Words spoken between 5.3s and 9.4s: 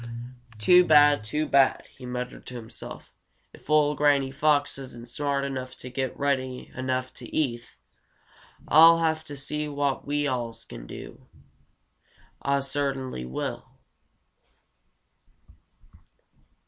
enough to get Reddy enough to eat, Ah'll have to